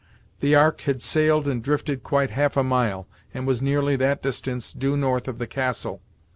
The 0.39 0.55
Ark 0.55 0.81
had 0.81 0.99
sailed 0.99 1.47
and 1.47 1.63
drifted 1.63 2.01
quite 2.01 2.31
half 2.31 2.57
a 2.57 2.63
mile, 2.63 3.07
and 3.35 3.45
was 3.45 3.61
nearly 3.61 3.95
that 3.97 4.23
distance 4.23 4.73
due 4.73 4.97
north 4.97 5.27
of 5.27 5.37
the 5.37 5.45
castle. 5.45 6.01